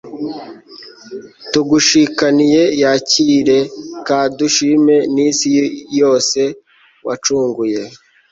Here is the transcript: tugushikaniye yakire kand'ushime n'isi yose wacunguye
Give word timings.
tugushikaniye 1.51 2.63
yakire 2.81 3.59
kand'ushime 4.07 4.95
n'isi 5.13 5.49
yose 5.99 6.41
wacunguye 7.07 7.81